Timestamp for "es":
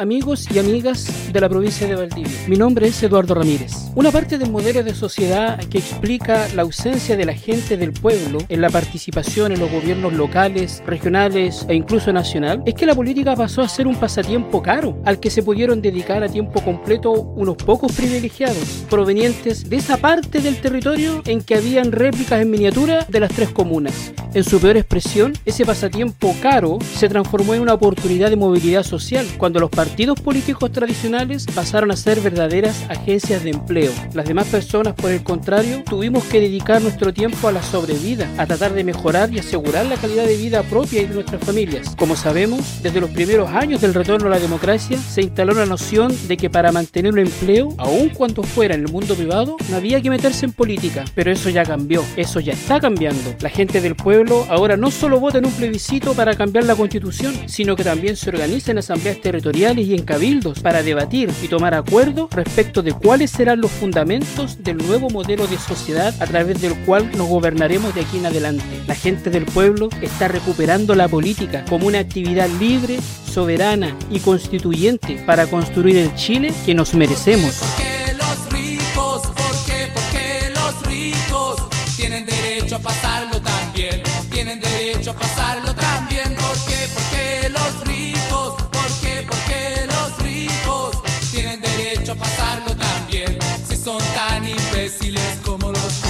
2.86-3.02, 12.64-12.72